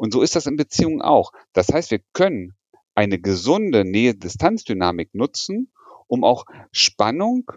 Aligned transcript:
Und 0.00 0.14
so 0.14 0.22
ist 0.22 0.34
das 0.34 0.46
in 0.46 0.56
Beziehungen 0.56 1.02
auch. 1.02 1.30
Das 1.52 1.68
heißt, 1.68 1.90
wir 1.90 2.00
können 2.14 2.54
eine 2.94 3.18
gesunde 3.18 3.84
Nähe-Distanz-Dynamik 3.84 5.14
nutzen, 5.14 5.70
um 6.06 6.24
auch 6.24 6.46
Spannung, 6.72 7.52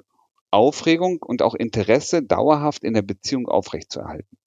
Aufregung 0.52 1.20
und 1.22 1.42
auch 1.42 1.56
Interesse 1.56 2.22
dauerhaft 2.22 2.84
in 2.84 2.96
der 2.96 3.02
Beziehung 3.02 3.48
aufrechtzuerhalten. 3.48 4.38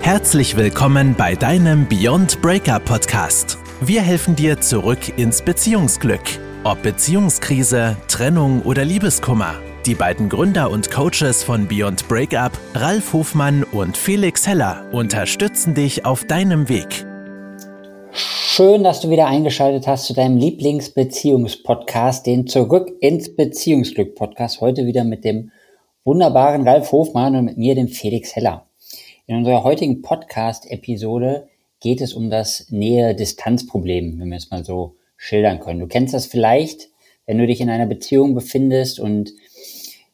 Herzlich 0.00 0.58
willkommen 0.58 1.14
bei 1.16 1.34
deinem 1.34 1.88
Beyond 1.88 2.42
Breakup 2.42 2.84
Podcast. 2.84 3.56
Wir 3.80 4.02
helfen 4.02 4.36
dir 4.36 4.60
zurück 4.60 5.16
ins 5.16 5.40
Beziehungsglück. 5.40 6.20
Ob 6.62 6.82
Beziehungskrise, 6.82 7.96
Trennung 8.06 8.60
oder 8.64 8.84
Liebeskummer. 8.84 9.62
Die 9.86 9.94
beiden 9.94 10.28
Gründer 10.28 10.70
und 10.70 10.90
Coaches 10.90 11.42
von 11.42 11.66
Beyond 11.66 12.06
Breakup, 12.06 12.52
Ralf 12.74 13.14
Hofmann 13.14 13.64
und 13.64 13.96
Felix 13.96 14.46
Heller, 14.46 14.86
unterstützen 14.92 15.74
dich 15.74 16.04
auf 16.04 16.26
deinem 16.26 16.68
Weg. 16.68 17.06
Schön, 18.12 18.84
dass 18.84 19.00
du 19.00 19.08
wieder 19.08 19.26
eingeschaltet 19.26 19.86
hast 19.86 20.04
zu 20.04 20.12
deinem 20.12 20.36
Lieblingsbeziehungspodcast, 20.36 22.26
den 22.26 22.46
Zurück 22.46 22.92
ins 23.00 23.34
Beziehungsglück 23.34 24.16
Podcast. 24.16 24.60
Heute 24.60 24.84
wieder 24.84 25.04
mit 25.04 25.24
dem 25.24 25.50
wunderbaren 26.04 26.68
Ralf 26.68 26.92
Hofmann 26.92 27.34
und 27.34 27.46
mit 27.46 27.56
mir, 27.56 27.74
dem 27.74 27.88
Felix 27.88 28.36
Heller. 28.36 28.66
In 29.26 29.36
unserer 29.36 29.64
heutigen 29.64 30.02
Podcast-Episode 30.02 31.48
geht 31.80 32.02
es 32.02 32.12
um 32.12 32.28
das 32.28 32.66
Nähe-Distanz-Problem, 32.68 34.20
wenn 34.20 34.28
wir 34.28 34.36
es 34.36 34.50
mal 34.50 34.62
so 34.62 34.96
schildern 35.16 35.58
können. 35.58 35.80
Du 35.80 35.86
kennst 35.86 36.12
das 36.12 36.26
vielleicht, 36.26 36.90
wenn 37.24 37.38
du 37.38 37.46
dich 37.46 37.60
in 37.60 37.70
einer 37.70 37.86
Beziehung 37.86 38.34
befindest 38.34 39.00
und 39.00 39.32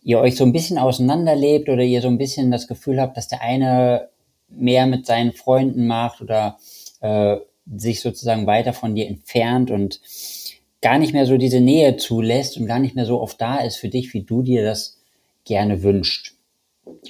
ihr 0.06 0.20
euch 0.20 0.36
so 0.36 0.44
ein 0.44 0.52
bisschen 0.52 0.78
auseinanderlebt 0.78 1.68
oder 1.68 1.82
ihr 1.82 2.00
so 2.00 2.06
ein 2.06 2.16
bisschen 2.16 2.52
das 2.52 2.68
Gefühl 2.68 3.00
habt, 3.00 3.16
dass 3.16 3.26
der 3.26 3.42
eine 3.42 4.08
mehr 4.48 4.86
mit 4.86 5.04
seinen 5.04 5.32
Freunden 5.32 5.88
macht 5.88 6.22
oder 6.22 6.58
äh, 7.00 7.38
sich 7.76 8.00
sozusagen 8.00 8.46
weiter 8.46 8.72
von 8.72 8.94
dir 8.94 9.08
entfernt 9.08 9.72
und 9.72 10.00
gar 10.80 10.98
nicht 10.98 11.12
mehr 11.12 11.26
so 11.26 11.36
diese 11.36 11.60
Nähe 11.60 11.96
zulässt 11.96 12.56
und 12.56 12.66
gar 12.66 12.78
nicht 12.78 12.94
mehr 12.94 13.04
so 13.04 13.20
oft 13.20 13.40
da 13.40 13.58
ist 13.58 13.78
für 13.78 13.88
dich, 13.88 14.14
wie 14.14 14.22
du 14.22 14.42
dir 14.42 14.64
das 14.64 15.00
gerne 15.44 15.82
wünscht. 15.82 16.36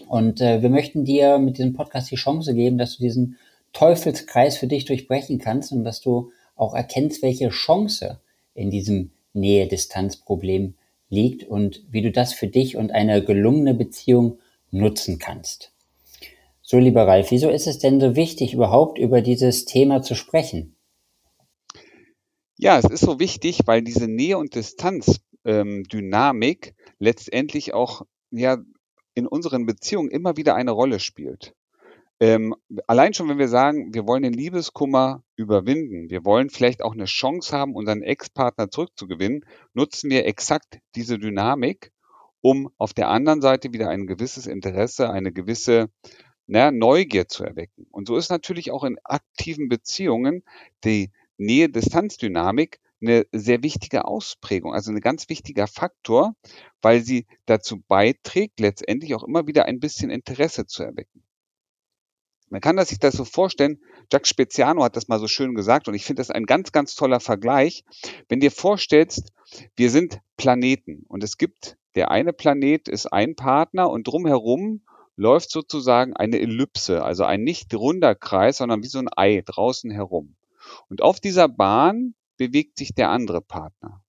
Und 0.09 0.41
äh, 0.41 0.62
wir 0.62 0.71
möchten 0.71 1.05
dir 1.05 1.39
mit 1.39 1.59
diesem 1.59 1.75
Podcast 1.75 2.11
die 2.11 2.17
Chance 2.17 2.55
geben, 2.55 2.78
dass 2.78 2.97
du 2.97 3.03
diesen 3.03 3.37
Teufelskreis 3.75 4.56
für 4.56 4.69
dich 4.69 4.87
durchbrechen 4.87 5.39
kannst 5.39 5.71
und 5.71 5.84
dass 5.84 6.01
du 6.01 6.31
auch 6.55 6.73
erkennst, 6.73 7.23
welche 7.23 7.51
Chance 7.51 8.21
in 8.55 8.71
diesem 8.71 9.11
Nähe-Distanz-Problem 9.34 10.77
liegt 11.09 11.45
und 11.45 11.85
wie 11.91 12.03
du 12.03 12.11
das 12.11 12.33
für 12.33 12.49
dich 12.49 12.77
und 12.77 12.91
eine 12.93 13.25
gelungene 13.25 13.75
Beziehung 13.75 14.39
nutzen 14.71 15.19
kannst. 15.19 15.73
So, 16.62 16.79
lieber 16.79 17.07
Ralf, 17.07 17.31
wieso 17.31 17.49
ist 17.49 17.69
es 17.69 17.79
denn 17.79 18.01
so 18.01 18.17
wichtig, 18.17 18.53
überhaupt 18.53 18.99
über 18.99 19.23
dieses 19.23 19.67
Thema 19.67 20.03
zu 20.03 20.17
sprechen? 20.17 20.77
Ja, 22.59 22.79
es 22.79 22.87
ist 22.87 23.01
so 23.01 23.21
wichtig, 23.21 23.61
weil 23.67 23.83
diese 23.83 24.09
Nähe- 24.09 24.39
und 24.39 24.55
Distanzdynamik 24.55 26.67
ähm, 26.67 26.75
letztendlich 26.99 27.75
auch 27.75 28.03
ja 28.31 28.57
in 29.15 29.27
unseren 29.27 29.67
Beziehungen 29.67 30.11
immer 30.11 30.37
wieder 30.37 30.55
eine 30.55 30.71
Rolle 30.73 30.99
spielt. 30.99 31.55
Ähm, 32.19 32.55
allein 32.86 33.12
schon, 33.12 33.28
wenn 33.28 33.39
wir 33.39 33.48
sagen, 33.48 33.92
wir 33.92 34.06
wollen 34.06 34.22
den 34.22 34.33
Liebeskummer 34.33 35.22
überwinden, 35.36 36.09
wir 36.09 36.25
wollen 36.25 36.48
vielleicht 36.48 36.83
auch 36.83 36.95
eine 36.95 37.05
Chance 37.05 37.55
haben, 37.55 37.75
unseren 37.75 38.03
Ex-Partner 38.03 38.70
zurückzugewinnen, 38.70 39.45
nutzen 39.75 40.09
wir 40.09 40.25
exakt 40.25 40.78
diese 40.94 41.19
Dynamik, 41.19 41.92
um 42.41 42.70
auf 42.78 42.94
der 42.94 43.09
anderen 43.11 43.42
Seite 43.42 43.72
wieder 43.75 43.91
ein 43.91 44.06
gewisses 44.06 44.47
Interesse, 44.47 45.11
eine 45.11 45.31
gewisse 45.31 45.91
na, 46.47 46.70
Neugier 46.70 47.28
zu 47.28 47.44
erwecken. 47.44 47.87
Und 47.91 48.09
so 48.09 48.17
ist 48.17 48.31
natürlich 48.31 48.70
auch 48.70 48.84
in 48.84 48.98
aktiven 49.05 49.69
Beziehungen 49.69 50.42
die 50.84 51.11
Nähe-Distanz-Dynamik 51.37 52.81
eine 53.03 53.27
sehr 53.33 53.62
wichtige 53.62 54.06
Ausprägung, 54.06 54.72
also 54.72 54.91
ein 54.91 55.00
ganz 55.00 55.28
wichtiger 55.28 55.66
Faktor, 55.66 56.34
weil 56.81 57.03
sie 57.03 57.26
dazu 57.44 57.82
beiträgt, 57.88 58.59
letztendlich 58.59 59.15
auch 59.15 59.25
immer 59.25 59.47
wieder 59.47 59.66
ein 59.66 59.81
bisschen 59.81 60.09
Interesse 60.09 60.66
zu 60.66 60.82
erwecken. 60.82 61.25
Man 62.49 62.61
kann 62.61 62.83
sich 62.84 62.99
das 62.99 63.15
so 63.15 63.25
vorstellen, 63.25 63.81
Jacques 64.12 64.29
Speziano 64.29 64.84
hat 64.84 64.97
das 64.97 65.09
mal 65.09 65.19
so 65.19 65.27
schön 65.27 65.55
gesagt 65.55 65.89
und 65.89 65.95
ich 65.95 66.05
finde 66.05 66.21
das 66.21 66.31
ein 66.31 66.47
ganz, 66.47 66.71
ganz 66.71 66.95
toller 66.95 67.19
Vergleich. 67.19 67.84
Wenn 68.29 68.41
dir 68.41 68.53
vorstellst, 68.53 69.33
wir 69.75 69.91
sind 69.91 70.21
Planeten 70.37 71.05
und 71.09 71.25
es 71.25 71.39
gibt, 71.39 71.77
der 71.97 72.11
eine 72.11 72.33
Planet 72.33 72.89
ist 72.89 73.12
ein 73.12 73.35
Partner 73.35 73.91
und 73.91 74.06
drumherum 74.06 74.83
läuft 75.17 75.51
sozusagen 75.51 76.15
eine 76.15 76.39
Ellipse, 76.39 77.03
also 77.03 77.25
ein 77.25 77.43
nicht 77.43 77.75
runder 77.75 78.15
Kreis, 78.15 78.59
sondern 78.59 78.83
wie 78.83 78.89
so 78.89 78.99
ein 78.99 79.09
Ei 79.17 79.43
draußen 79.45 79.91
herum. 79.91 80.37
Und 80.89 81.03
auf 81.03 81.21
dieser 81.21 81.49
Bahn 81.49 82.15
bewegt 82.37 82.79
sich 82.79 82.95
der 82.95 83.11
andere 83.11 83.41
Partner. 83.41 84.03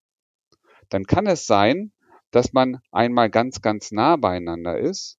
Dann 0.90 1.04
kann 1.04 1.26
es 1.26 1.46
sein, 1.46 1.92
dass 2.30 2.52
man 2.52 2.80
einmal 2.92 3.30
ganz, 3.30 3.62
ganz 3.62 3.90
nah 3.90 4.16
beieinander 4.16 4.78
ist 4.78 5.18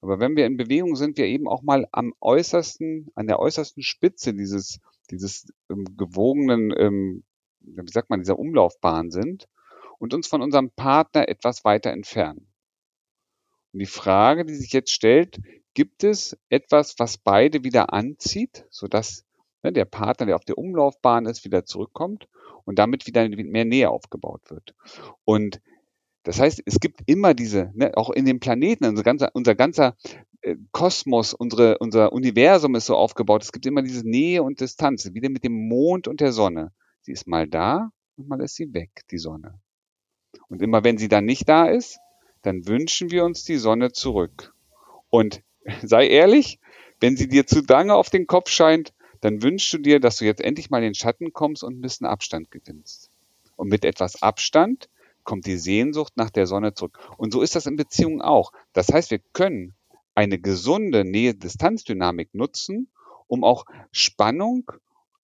aber 0.00 0.20
wenn 0.20 0.36
wir 0.36 0.46
in 0.46 0.56
Bewegung 0.56 0.94
sind, 0.96 1.18
wir 1.18 1.26
eben 1.26 1.48
auch 1.48 1.62
mal 1.62 1.88
am 1.92 2.14
äußersten, 2.20 3.10
an 3.14 3.26
der 3.26 3.40
äußersten 3.40 3.82
Spitze 3.82 4.32
dieses, 4.32 4.80
dieses 5.10 5.52
ähm, 5.70 5.84
gewogenen, 5.96 6.72
ähm, 6.76 7.24
wie 7.60 7.90
sagt 7.90 8.10
man, 8.10 8.20
dieser 8.20 8.38
Umlaufbahn 8.38 9.10
sind 9.10 9.48
und 9.98 10.14
uns 10.14 10.28
von 10.28 10.42
unserem 10.42 10.70
Partner 10.70 11.28
etwas 11.28 11.64
weiter 11.64 11.90
entfernen. 11.90 12.46
Und 13.72 13.80
die 13.80 13.86
Frage, 13.86 14.44
die 14.44 14.54
sich 14.54 14.72
jetzt 14.72 14.92
stellt, 14.92 15.40
gibt 15.74 16.04
es 16.04 16.36
etwas, 16.48 16.98
was 16.98 17.18
beide 17.18 17.64
wieder 17.64 17.92
anzieht, 17.92 18.66
sodass 18.70 19.24
ne, 19.62 19.72
der 19.72 19.84
Partner, 19.84 20.26
der 20.26 20.36
auf 20.36 20.44
der 20.44 20.58
Umlaufbahn 20.58 21.26
ist, 21.26 21.44
wieder 21.44 21.64
zurückkommt 21.64 22.28
und 22.64 22.78
damit 22.78 23.06
wieder 23.06 23.28
mehr 23.28 23.64
Nähe 23.64 23.90
aufgebaut 23.90 24.50
wird. 24.50 24.74
Und 25.24 25.60
das 26.24 26.40
heißt, 26.40 26.62
es 26.66 26.80
gibt 26.80 27.00
immer 27.06 27.34
diese, 27.34 27.70
ne, 27.74 27.96
auch 27.96 28.10
in 28.10 28.26
den 28.26 28.40
Planeten, 28.40 28.84
unser 28.84 29.02
ganzer, 29.02 29.30
unser 29.34 29.54
ganzer 29.54 29.96
äh, 30.42 30.56
Kosmos, 30.72 31.34
unsere, 31.34 31.78
unser 31.78 32.12
Universum 32.12 32.74
ist 32.74 32.86
so 32.86 32.96
aufgebaut. 32.96 33.42
Es 33.42 33.52
gibt 33.52 33.66
immer 33.66 33.82
diese 33.82 34.08
Nähe 34.08 34.42
und 34.42 34.60
Distanz, 34.60 35.12
wieder 35.14 35.28
mit 35.28 35.44
dem 35.44 35.68
Mond 35.68 36.08
und 36.08 36.20
der 36.20 36.32
Sonne. 36.32 36.72
Sie 37.02 37.12
ist 37.12 37.26
mal 37.26 37.48
da 37.48 37.90
und 38.16 38.28
mal 38.28 38.40
ist 38.40 38.56
sie 38.56 38.72
weg, 38.74 38.90
die 39.10 39.18
Sonne. 39.18 39.58
Und 40.48 40.62
immer 40.62 40.84
wenn 40.84 40.98
sie 40.98 41.08
dann 41.08 41.24
nicht 41.24 41.48
da 41.48 41.66
ist, 41.66 41.98
dann 42.42 42.66
wünschen 42.66 43.10
wir 43.10 43.24
uns 43.24 43.44
die 43.44 43.56
Sonne 43.56 43.92
zurück. 43.92 44.54
Und 45.10 45.42
sei 45.82 46.08
ehrlich, 46.08 46.58
wenn 47.00 47.16
sie 47.16 47.28
dir 47.28 47.46
zu 47.46 47.60
lange 47.60 47.94
auf 47.94 48.10
den 48.10 48.26
Kopf 48.26 48.50
scheint, 48.50 48.92
dann 49.20 49.42
wünschst 49.42 49.72
du 49.72 49.78
dir, 49.78 50.00
dass 50.00 50.16
du 50.16 50.24
jetzt 50.24 50.40
endlich 50.40 50.70
mal 50.70 50.78
in 50.78 50.90
den 50.90 50.94
Schatten 50.94 51.32
kommst 51.32 51.64
und 51.64 51.78
ein 51.78 51.80
bisschen 51.80 52.06
Abstand 52.06 52.50
gewinnst. 52.50 53.10
Und 53.56 53.68
mit 53.68 53.84
etwas 53.84 54.22
Abstand 54.22 54.88
kommt 55.28 55.44
die 55.44 55.58
Sehnsucht 55.58 56.14
nach 56.16 56.30
der 56.30 56.46
Sonne 56.46 56.72
zurück. 56.72 56.98
Und 57.18 57.34
so 57.34 57.42
ist 57.42 57.54
das 57.54 57.66
in 57.66 57.76
Beziehungen 57.76 58.22
auch. 58.22 58.50
Das 58.72 58.88
heißt, 58.88 59.10
wir 59.10 59.18
können 59.34 59.74
eine 60.14 60.38
gesunde 60.38 61.04
Nähe-Distanz-Dynamik 61.04 62.34
nutzen, 62.34 62.88
um 63.26 63.44
auch 63.44 63.66
Spannung, 63.92 64.72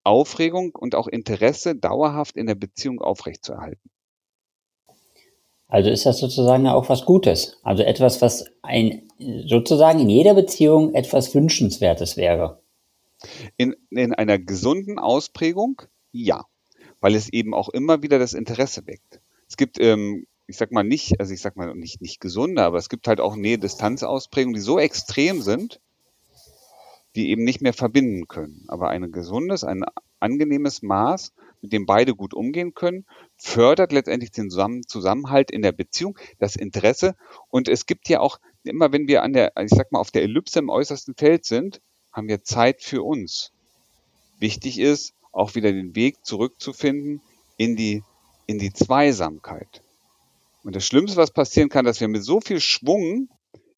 Aufregung 0.02 0.74
und 0.74 0.94
auch 0.94 1.08
Interesse 1.08 1.74
dauerhaft 1.74 2.36
in 2.36 2.46
der 2.46 2.54
Beziehung 2.54 3.00
aufrechtzuerhalten. 3.00 3.90
Also 5.68 5.88
ist 5.88 6.04
das 6.04 6.18
sozusagen 6.18 6.66
auch 6.66 6.90
was 6.90 7.06
Gutes. 7.06 7.58
Also 7.62 7.82
etwas, 7.82 8.20
was 8.20 8.44
ein, 8.60 9.08
sozusagen 9.46 10.00
in 10.00 10.10
jeder 10.10 10.34
Beziehung 10.34 10.94
etwas 10.94 11.34
Wünschenswertes 11.34 12.18
wäre. 12.18 12.60
In, 13.56 13.74
in 13.88 14.12
einer 14.12 14.38
gesunden 14.38 14.98
Ausprägung, 14.98 15.80
ja. 16.12 16.44
Weil 17.00 17.14
es 17.14 17.32
eben 17.32 17.54
auch 17.54 17.70
immer 17.70 18.02
wieder 18.02 18.18
das 18.18 18.34
Interesse 18.34 18.86
weckt 18.86 19.22
es 19.48 19.56
gibt, 19.56 19.80
ähm, 19.80 20.26
ich 20.46 20.56
sag 20.56 20.72
mal 20.72 20.84
nicht, 20.84 21.20
also 21.20 21.32
ich 21.32 21.40
sag 21.40 21.56
mal 21.56 21.74
nicht, 21.74 22.00
nicht 22.00 22.20
gesunde, 22.20 22.62
aber 22.62 22.78
es 22.78 22.88
gibt 22.88 23.08
halt 23.08 23.20
auch 23.20 23.36
Nähe-Distanz-Ausprägungen, 23.36 24.54
die 24.54 24.60
so 24.60 24.78
extrem 24.78 25.42
sind, 25.42 25.80
die 27.14 27.30
eben 27.30 27.44
nicht 27.44 27.60
mehr 27.60 27.72
verbinden 27.72 28.26
können. 28.28 28.64
Aber 28.68 28.88
ein 28.88 29.10
gesundes, 29.12 29.64
ein 29.64 29.84
angenehmes 30.20 30.82
Maß, 30.82 31.32
mit 31.62 31.72
dem 31.72 31.86
beide 31.86 32.14
gut 32.14 32.34
umgehen 32.34 32.74
können, 32.74 33.06
fördert 33.36 33.92
letztendlich 33.92 34.32
den 34.32 34.50
Zusammenhalt 34.50 35.50
in 35.50 35.62
der 35.62 35.72
Beziehung, 35.72 36.18
das 36.38 36.56
Interesse. 36.56 37.14
Und 37.48 37.68
es 37.68 37.86
gibt 37.86 38.08
ja 38.08 38.20
auch, 38.20 38.38
immer 38.64 38.92
wenn 38.92 39.08
wir 39.08 39.22
an 39.22 39.32
der, 39.32 39.52
ich 39.58 39.70
sag 39.70 39.92
mal, 39.92 40.00
auf 40.00 40.10
der 40.10 40.22
Ellipse 40.22 40.58
im 40.58 40.68
äußersten 40.68 41.14
Feld 41.14 41.44
sind, 41.44 41.80
haben 42.12 42.28
wir 42.28 42.42
Zeit 42.42 42.82
für 42.82 43.02
uns. 43.02 43.50
Wichtig 44.38 44.78
ist, 44.78 45.14
auch 45.32 45.54
wieder 45.54 45.72
den 45.72 45.96
Weg 45.96 46.24
zurückzufinden 46.24 47.20
in 47.56 47.76
die 47.76 48.02
in 48.46 48.58
die 48.58 48.72
Zweisamkeit. 48.72 49.82
Und 50.62 50.76
das 50.76 50.86
Schlimmste, 50.86 51.16
was 51.16 51.30
passieren 51.30 51.68
kann, 51.68 51.84
dass 51.84 52.00
wir 52.00 52.08
mit 52.08 52.24
so 52.24 52.40
viel 52.40 52.60
Schwung 52.60 53.28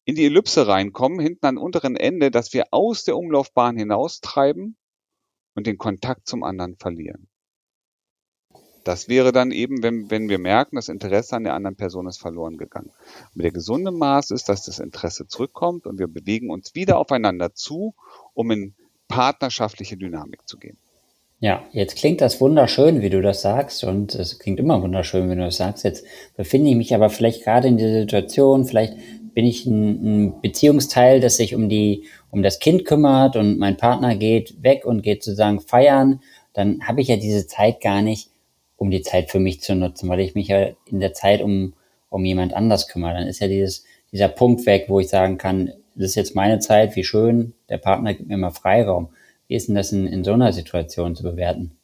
in 0.05 0.15
die 0.15 0.25
Ellipse 0.25 0.67
reinkommen, 0.67 1.19
hinten 1.19 1.45
am 1.45 1.57
unteren 1.57 1.97
Ende, 1.97 2.31
dass 2.31 2.53
wir 2.53 2.67
aus 2.71 3.03
der 3.03 3.17
Umlaufbahn 3.17 3.77
hinaustreiben 3.77 4.77
und 5.53 5.67
den 5.67 5.77
Kontakt 5.77 6.27
zum 6.27 6.43
anderen 6.43 6.77
verlieren. 6.77 7.27
Das 8.85 9.09
wäre 9.09 9.33
dann 9.33 9.51
eben, 9.51 9.83
wenn, 9.83 10.09
wenn 10.09 10.29
wir 10.29 10.39
merken, 10.39 10.77
das 10.77 10.87
Interesse 10.87 11.35
an 11.35 11.43
der 11.43 11.55
anderen 11.55 11.75
Person 11.75 12.07
ist 12.07 12.19
verloren 12.19 12.55
gegangen. 12.55 12.91
Und 13.35 13.43
der 13.43 13.51
gesunde 13.51 13.91
Maß 13.91 14.31
ist, 14.31 14.47
dass 14.47 14.63
das 14.63 14.79
Interesse 14.79 15.27
zurückkommt 15.27 15.85
und 15.85 15.99
wir 15.99 16.07
bewegen 16.07 16.49
uns 16.49 16.73
wieder 16.73 16.97
aufeinander 16.97 17.53
zu, 17.53 17.95
um 18.33 18.49
in 18.49 18.75
partnerschaftliche 19.09 19.97
Dynamik 19.97 20.47
zu 20.47 20.57
gehen. 20.57 20.77
Ja, 21.39 21.63
jetzt 21.71 21.97
klingt 21.97 22.21
das 22.21 22.41
wunderschön, 22.41 23.03
wie 23.03 23.11
du 23.11 23.21
das 23.21 23.41
sagst, 23.43 23.83
und 23.83 24.15
es 24.15 24.39
klingt 24.39 24.59
immer 24.59 24.81
wunderschön, 24.81 25.29
wenn 25.29 25.37
du 25.37 25.45
das 25.45 25.57
sagst. 25.57 25.83
Jetzt 25.83 26.03
befinde 26.35 26.71
ich 26.71 26.75
mich 26.75 26.95
aber 26.95 27.11
vielleicht 27.11 27.43
gerade 27.43 27.67
in 27.67 27.77
dieser 27.77 28.01
Situation, 28.01 28.65
vielleicht 28.65 28.95
bin 29.35 29.45
ich 29.45 29.67
ein, 29.67 30.29
ein 30.29 30.41
Beziehungsteil, 30.41 31.19
das 31.19 31.37
sich 31.37 31.53
um 31.53 31.69
die, 31.69 32.05
um 32.31 32.41
das 32.41 32.57
Kind 32.57 32.85
kümmert 32.85 33.35
und 33.35 33.59
mein 33.59 33.77
Partner 33.77 34.15
geht 34.15 34.63
weg 34.63 34.83
und 34.83 35.03
geht 35.03 35.23
sozusagen 35.23 35.59
feiern, 35.59 36.21
dann 36.53 36.79
habe 36.87 37.01
ich 37.01 37.07
ja 37.07 37.17
diese 37.17 37.45
Zeit 37.45 37.81
gar 37.81 38.01
nicht, 38.01 38.31
um 38.75 38.89
die 38.89 39.03
Zeit 39.03 39.29
für 39.29 39.39
mich 39.39 39.61
zu 39.61 39.75
nutzen, 39.75 40.09
weil 40.09 40.21
ich 40.21 40.33
mich 40.33 40.47
ja 40.47 40.69
in 40.87 40.99
der 40.99 41.13
Zeit 41.13 41.43
um, 41.43 41.75
um 42.09 42.25
jemand 42.25 42.55
anders 42.55 42.87
kümmere. 42.87 43.13
Dann 43.13 43.27
ist 43.27 43.41
ja 43.41 43.47
dieses, 43.47 43.85
dieser 44.11 44.27
Punkt 44.27 44.65
weg, 44.65 44.85
wo 44.87 44.99
ich 44.99 45.09
sagen 45.09 45.37
kann, 45.37 45.71
das 45.93 46.09
ist 46.09 46.15
jetzt 46.15 46.35
meine 46.35 46.57
Zeit, 46.57 46.95
wie 46.95 47.03
schön, 47.03 47.53
der 47.69 47.77
Partner 47.77 48.15
gibt 48.15 48.27
mir 48.27 48.37
mal 48.37 48.49
Freiraum. 48.49 49.09
Wie 49.47 49.55
ist 49.55 49.67
denn 49.67 49.75
das 49.75 49.91
in, 49.91 50.07
in 50.07 50.23
so 50.23 50.33
einer 50.33 50.53
Situation 50.53 51.15
zu 51.15 51.23
bewerten? 51.23 51.77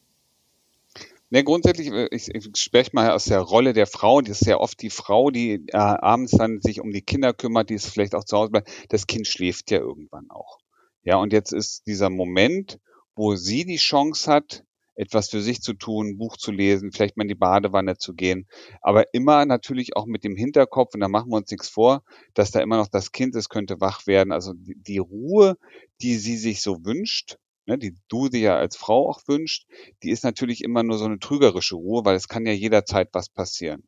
Ne, 1.30 1.44
grundsätzlich, 1.44 1.92
äh, 1.92 2.08
ich, 2.12 2.30
ich 2.30 2.50
spreche 2.56 2.92
mal 2.94 3.10
aus 3.10 3.26
der 3.26 3.40
Rolle 3.40 3.74
der 3.74 3.88
Frau. 3.88 4.22
Das 4.22 4.42
ist 4.42 4.48
ja 4.48 4.58
oft 4.58 4.80
die 4.82 4.92
Frau, 4.92 5.32
die 5.32 5.66
äh, 5.70 5.78
abends 5.78 6.34
dann 6.34 6.62
sich 6.62 6.80
um 6.80 6.92
die 6.92 7.02
Kinder 7.02 7.34
kümmert, 7.34 7.72
die 7.72 7.74
ist 7.74 7.88
vielleicht 7.88 8.14
auch 8.14 8.24
zu 8.24 8.38
Hause 8.38 8.52
bleibt. 8.52 8.70
Das 8.90 9.08
Kind 9.08 9.28
schläft 9.28 9.72
ja 9.72 9.80
irgendwann 9.80 10.30
auch. 10.30 10.60
Ja, 11.04 11.18
und 11.18 11.34
jetzt 11.34 11.52
ist 11.52 11.88
dieser 11.88 12.12
Moment, 12.12 12.80
wo 13.16 13.36
sie 13.36 13.66
die 13.66 13.78
Chance 13.78 14.32
hat, 14.32 14.64
etwas 14.96 15.30
für 15.30 15.42
sich 15.42 15.62
zu 15.62 15.74
tun, 15.74 16.20
Buch 16.20 16.38
zu 16.38 16.52
lesen, 16.52 16.92
vielleicht 16.92 17.18
mal 17.18 17.24
in 17.24 17.30
die 17.30 17.36
Badewanne 17.36 17.98
zu 17.98 18.14
gehen, 18.14 18.48
aber 18.82 19.12
immer 19.14 19.44
natürlich 19.46 19.96
auch 19.96 20.06
mit 20.06 20.24
dem 20.24 20.36
Hinterkopf, 20.36 20.94
und 20.94 21.00
da 21.00 21.08
machen 21.08 21.32
wir 21.32 21.38
uns 21.38 21.50
nichts 21.50 21.68
vor, 21.68 22.04
dass 22.36 22.52
da 22.52 22.60
immer 22.60 22.78
noch 22.78 22.90
das 22.90 23.12
Kind 23.12 23.36
ist, 23.36 23.50
könnte 23.50 23.82
wach 23.82 24.06
werden. 24.06 24.32
Also 24.32 24.54
die 24.56 25.00
Ruhe, 25.00 25.58
die 26.02 26.16
sie 26.18 26.38
sich 26.38 26.62
so 26.62 26.86
wünscht, 26.86 27.38
ne, 27.66 27.78
die 27.78 27.96
du 28.08 28.30
dir 28.30 28.40
ja 28.40 28.58
als 28.58 28.76
Frau 28.76 29.10
auch 29.10 29.22
wünscht, 29.28 29.68
die 30.04 30.12
ist 30.12 30.24
natürlich 30.24 30.64
immer 30.64 30.84
nur 30.84 30.98
so 30.98 31.06
eine 31.06 31.20
trügerische 31.20 31.76
Ruhe, 31.76 32.06
weil 32.06 32.16
es 32.16 32.28
kann 32.28 32.46
ja 32.46 32.54
jederzeit 32.54 33.10
was 33.14 33.30
passieren. 33.30 33.84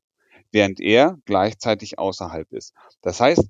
Während 0.52 0.80
er 0.80 1.18
gleichzeitig 1.26 2.00
außerhalb 2.00 2.52
ist. 2.54 2.74
Das 3.02 3.20
heißt, 3.20 3.50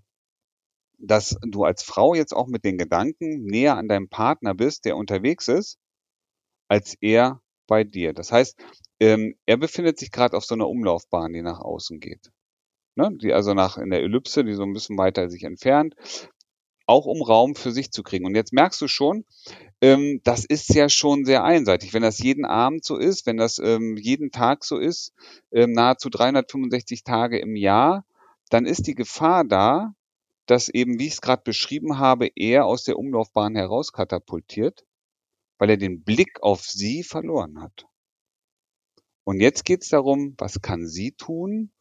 dass 0.98 1.38
du 1.42 1.63
als 1.63 1.83
Frau 1.83 2.16
jetzt 2.16 2.33
auch 2.33 2.48
mit 2.48 2.63
den 2.63 2.77
Gedanken 2.77 3.44
näher 3.44 3.77
an 3.77 3.88
deinem 3.88 4.10
Partner 4.10 4.54
bist, 4.54 4.86
der 4.86 4.98
unterwegs 4.98 5.48
ist, 5.48 5.77
als 6.68 6.95
er 7.01 7.42
bei 7.68 7.83
dir. 7.83 8.13
Das 8.13 8.31
heißt, 8.31 8.57
ähm, 9.00 9.36
er 9.45 9.57
befindet 9.57 10.00
sich 10.00 10.12
gerade 10.12 10.38
auf 10.38 10.45
so 10.45 10.56
einer 10.56 10.69
Umlaufbahn, 10.69 11.33
die 11.33 11.42
nach 11.42 11.60
außen 11.60 12.00
geht. 12.00 12.31
Ne? 12.95 13.10
Die 13.22 13.33
also 13.33 13.54
nach 13.54 13.77
in 13.77 13.89
der 13.89 14.01
Ellipse, 14.01 14.44
die 14.44 14.54
so 14.54 14.63
ein 14.63 14.74
bisschen 14.74 14.98
weiter 14.98 15.30
sich 15.30 15.44
entfernt, 15.44 15.95
auch 16.86 17.06
um 17.06 17.22
Raum 17.22 17.56
für 17.56 17.72
sich 17.72 17.92
zu 17.92 18.04
kriegen. 18.04 18.26
Und 18.26 18.36
jetzt 18.36 18.54
merkst 18.54 18.82
du 18.82 18.88
schon, 18.88 19.26
ähm, 19.82 20.22
das 20.24 20.46
ist 20.46 20.74
ja 20.74 20.90
schon 20.90 21.26
sehr 21.26 21.44
einseitig. 21.44 21.94
Wenn 21.94 22.04
das 22.04 22.20
jeden 22.20 22.46
Abend 22.46 22.86
so 22.86 22.98
ist, 22.98 23.26
wenn 23.26 23.38
das 23.38 23.60
ähm, 23.60 23.98
jeden 23.98 24.32
Tag 24.32 24.64
so 24.64 24.78
ist, 24.78 25.14
ähm, 25.52 25.72
nahezu 25.72 26.10
365 26.10 27.04
Tage 27.04 27.40
im 27.40 27.56
Jahr, 27.56 28.06
dann 28.50 28.66
ist 28.66 28.88
die 28.88 28.96
Gefahr 28.96 29.44
da, 29.44 29.94
dass 30.46 30.70
eben, 30.70 31.00
wie 31.00 31.08
ich 31.08 31.14
es 31.14 31.22
gerade 31.22 31.42
beschrieben 31.44 31.98
habe, 31.98 32.30
er 32.36 32.66
aus 32.66 32.84
der 32.84 33.00
Umlaufbahn 33.00 33.56
herauskatapultiert 33.56 34.86
weil 35.58 35.70
er 35.70 35.78
den 35.78 36.04
Blick 36.04 36.42
auf 36.42 36.62
sie 36.62 37.04
verloren 37.04 37.62
hat. 37.62 37.86
Und 39.24 39.40
jetzt 39.40 39.66
geht 39.66 39.84
es 39.84 39.90
darum, 39.90 40.36
was 40.38 40.62
kann 40.62 40.88
sie 40.88 41.14
tun, 41.14 41.72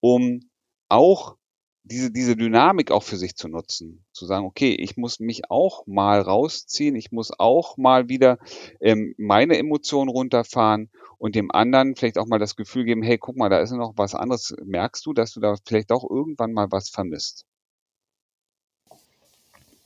um 0.00 0.40
auch 0.88 1.36
diese, 1.84 2.10
diese 2.10 2.36
Dynamik 2.36 2.90
auch 2.90 3.02
für 3.02 3.16
sich 3.16 3.36
zu 3.36 3.48
nutzen. 3.48 4.04
Zu 4.12 4.26
sagen, 4.26 4.46
okay, 4.46 4.74
ich 4.74 4.96
muss 4.96 5.20
mich 5.20 5.50
auch 5.50 5.86
mal 5.86 6.20
rausziehen, 6.20 6.96
ich 6.96 7.12
muss 7.12 7.30
auch 7.38 7.76
mal 7.76 8.08
wieder 8.08 8.38
ähm, 8.80 9.14
meine 9.18 9.58
Emotionen 9.58 10.08
runterfahren 10.08 10.90
und 11.18 11.34
dem 11.34 11.50
anderen 11.52 11.94
vielleicht 11.94 12.18
auch 12.18 12.26
mal 12.26 12.38
das 12.38 12.56
Gefühl 12.56 12.84
geben, 12.84 13.02
hey, 13.02 13.18
guck 13.18 13.36
mal, 13.36 13.50
da 13.50 13.58
ist 13.58 13.70
noch 13.72 13.92
was 13.96 14.14
anderes. 14.14 14.54
Merkst 14.64 15.04
du, 15.06 15.12
dass 15.12 15.32
du 15.32 15.40
da 15.40 15.54
vielleicht 15.64 15.92
auch 15.92 16.08
irgendwann 16.08 16.52
mal 16.52 16.68
was 16.70 16.88
vermisst? 16.88 17.44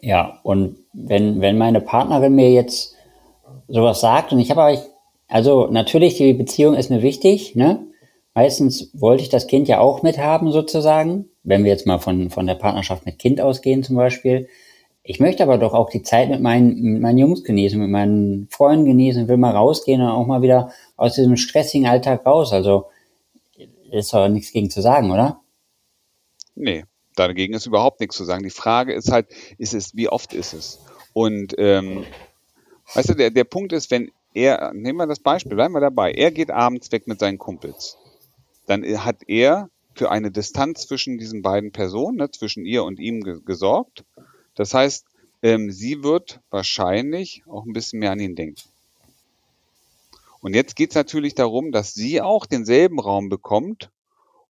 Ja, 0.01 0.39
und 0.45 0.77
wenn, 0.93 1.41
wenn 1.41 1.59
meine 1.59 1.81
Partnerin 1.81 2.35
mir 2.35 2.53
jetzt 2.53 2.95
sowas 3.67 4.01
sagt. 4.01 4.33
Und 4.33 4.39
ich 4.39 4.51
habe 4.51 4.63
aber, 4.63 4.83
also 5.27 5.67
natürlich, 5.67 6.17
die 6.17 6.33
Beziehung 6.33 6.75
ist 6.75 6.91
mir 6.91 7.03
wichtig, 7.03 7.57
ne? 7.57 7.85
Meistens 8.35 8.91
wollte 8.95 9.25
ich 9.25 9.31
das 9.31 9.49
Kind 9.49 9.67
ja 9.67 9.81
auch 9.81 10.03
mithaben, 10.03 10.53
sozusagen. 10.53 11.29
Wenn 11.49 11.65
wir 11.65 11.71
jetzt 11.71 11.87
mal 11.87 11.99
von, 11.99 12.31
von 12.31 12.47
der 12.47 12.55
Partnerschaft 12.55 13.07
mit 13.07 13.19
Kind 13.19 13.41
ausgehen, 13.41 13.83
zum 13.83 13.97
Beispiel. 13.97 14.49
Ich 15.03 15.21
möchte 15.21 15.43
aber 15.43 15.57
doch 15.57 15.73
auch 15.73 15.89
die 15.89 16.03
Zeit 16.03 16.29
mit 16.29 16.43
meinen, 16.43 16.81
mit 16.81 17.01
meinen 17.01 17.19
Jungs 17.19 17.43
genießen, 17.43 17.81
mit 17.81 17.89
meinen 17.89 18.49
Freunden 18.51 18.85
genießen, 18.85 19.27
will 19.29 19.39
mal 19.39 19.57
rausgehen 19.57 20.03
und 20.03 20.09
auch 20.09 20.27
mal 20.27 20.43
wieder 20.43 20.71
aus 20.97 21.15
diesem 21.15 21.37
stressigen 21.37 21.87
Alltag 21.87 22.27
raus. 22.27 22.53
Also, 22.53 22.87
ist 23.91 24.13
doch 24.13 24.29
nichts 24.29 24.53
gegen 24.53 24.69
zu 24.69 24.83
sagen, 24.83 25.11
oder? 25.11 25.41
Nee, 26.55 26.85
dagegen 27.17 27.55
ist 27.55 27.67
überhaupt 27.67 28.01
nichts 28.01 28.17
zu 28.17 28.25
sagen. 28.25 28.43
Die 28.43 28.51
Frage 28.51 28.93
ist 28.93 29.11
halt, 29.11 29.29
ist 29.57 29.73
es, 29.73 29.97
wie 29.97 30.11
oft 30.11 30.35
ist 30.35 30.53
es? 30.53 30.81
Und 31.15 31.55
ähm, 31.57 32.05
Weißt 32.95 33.11
du, 33.11 33.15
der, 33.15 33.31
der 33.31 33.45
Punkt 33.45 33.73
ist, 33.73 33.91
wenn 33.91 34.11
er, 34.35 34.73
nehmen 34.73 34.99
wir 34.99 35.07
das 35.07 35.21
Beispiel, 35.21 35.57
bleiben 35.57 35.75
wir 35.75 35.81
dabei, 35.81 36.13
er 36.13 36.31
geht 36.31 36.51
abends 36.51 36.91
weg 36.93 37.07
mit 37.07 37.21
seinen 37.21 37.39
Kumpels. 37.39 37.99
Dann 38.67 38.85
hat 39.05 39.17
er 39.27 39.69
für 39.99 40.11
eine 40.13 40.31
Distanz 40.31 40.87
zwischen 40.87 41.19
diesen 41.19 41.43
beiden 41.43 41.73
Personen, 41.73 42.19
ne, 42.19 42.31
zwischen 42.31 42.65
ihr 42.65 42.85
und 42.85 43.01
ihm 43.01 43.21
ge 43.23 43.41
gesorgt. 43.45 44.05
Das 44.55 44.73
heißt, 44.73 45.05
ähm, 45.43 45.71
sie 45.73 46.05
wird 46.05 46.41
wahrscheinlich 46.51 47.43
auch 47.47 47.67
ein 47.67 47.73
bisschen 47.73 47.99
mehr 47.99 48.13
an 48.13 48.21
ihn 48.21 48.37
denken. 48.37 48.63
Und 50.41 50.55
jetzt 50.55 50.77
geht 50.77 50.91
es 50.91 50.95
natürlich 50.95 51.35
darum, 51.35 51.73
dass 51.73 51.95
sie 51.95 52.21
auch 52.21 52.47
denselben 52.47 53.01
Raum 53.01 53.29
bekommt, 53.29 53.91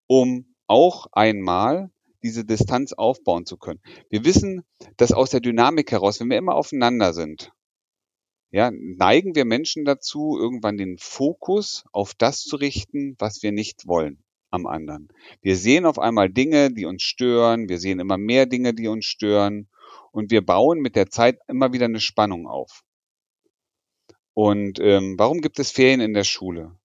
um 0.07 0.45
auch 0.67 1.07
einmal 1.13 1.91
diese 2.23 2.45
Distanz 2.45 2.93
aufbauen 2.93 3.47
zu 3.47 3.57
können. 3.57 3.81
Wir 4.11 4.25
wissen, 4.25 4.65
dass 4.99 5.13
aus 5.13 5.31
der 5.31 5.41
Dynamik 5.41 5.91
heraus, 5.93 6.21
wenn 6.21 6.29
wir 6.29 6.37
immer 6.37 6.57
aufeinander 6.57 7.15
sind, 7.15 7.53
ja, 8.51 8.71
neigen 8.71 9.35
wir 9.35 9.47
Menschen 9.47 9.87
dazu, 9.87 10.37
irgendwann 10.39 10.77
den 10.77 10.99
Fokus 10.99 11.85
auf 11.93 12.13
das 12.15 12.43
zu 12.43 12.57
richten, 12.57 13.15
was 13.19 13.43
wir 13.43 13.53
nicht 13.53 13.87
wollen 13.87 14.23
am 14.51 14.67
anderen. 14.67 15.09
Wir 15.41 15.57
sehen 15.57 15.87
auf 15.87 15.99
einmal 15.99 16.31
Dinge, 16.31 16.73
die 16.73 16.87
uns 16.87 17.03
stören, 17.03 17.69
wir 17.69 17.79
sehen 17.79 18.01
immer 18.01 18.19
mehr 18.19 18.47
Dinge, 18.47 18.75
die 18.75 18.89
uns 18.89 19.05
stören 19.05 19.69
und 20.13 20.31
wir 20.31 20.45
bauen 20.45 20.81
mit 20.81 20.97
der 20.97 21.11
Zeit 21.11 21.39
immer 21.49 21.73
wieder 21.73 21.87
eine 21.87 22.01
Spannung 22.01 22.47
auf. 22.47 22.83
Und 24.35 24.79
ähm, 24.81 25.15
warum 25.19 25.41
gibt 25.41 25.59
es 25.59 25.71
Ferien 25.71 26.01
in 26.01 26.15
der 26.15 26.25
Schule? 26.25 26.77